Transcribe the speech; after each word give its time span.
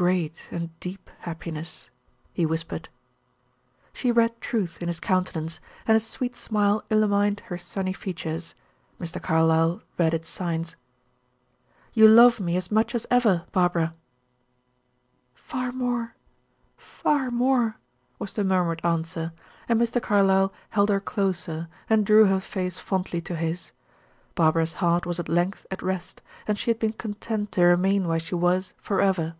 "Great 0.00 0.48
and 0.50 0.70
deep 0.80 1.10
happiness," 1.18 1.90
he 2.32 2.46
whispered. 2.46 2.88
She 3.92 4.10
read 4.10 4.40
truth 4.40 4.80
in 4.80 4.88
his 4.88 4.98
countenance, 4.98 5.60
and 5.86 5.94
a 5.94 6.00
sweet 6.00 6.34
smile 6.34 6.82
illumined 6.88 7.40
her 7.48 7.58
sunny 7.58 7.92
features. 7.92 8.54
Mr. 8.98 9.20
Carlyle 9.22 9.82
read 9.98 10.14
its 10.14 10.30
signs. 10.30 10.76
"You 11.92 12.08
love 12.08 12.40
me 12.40 12.56
as 12.56 12.70
much 12.70 12.94
as 12.94 13.06
ever, 13.10 13.44
Barbara!" 13.52 13.94
"Far 15.34 15.70
more, 15.70 16.16
far 16.78 17.30
more," 17.30 17.76
was 18.18 18.32
the 18.32 18.42
murmured 18.42 18.80
answer, 18.82 19.34
and 19.68 19.78
Mr. 19.78 20.00
Carlyle 20.00 20.50
held 20.70 20.88
her 20.88 21.00
closer, 21.00 21.68
and 21.90 22.06
drew 22.06 22.24
her 22.24 22.40
face 22.40 22.78
fondly 22.78 23.20
to 23.20 23.36
his. 23.36 23.70
Barbara's 24.34 24.72
heart 24.80 25.04
was 25.04 25.20
at 25.20 25.28
length 25.28 25.66
at 25.70 25.82
rest, 25.82 26.22
and 26.48 26.58
she 26.58 26.70
had 26.70 26.78
been 26.78 26.94
content 26.94 27.52
to 27.52 27.64
remain 27.64 28.08
where 28.08 28.18
she 28.18 28.34
was 28.34 28.72
forever. 28.78 29.34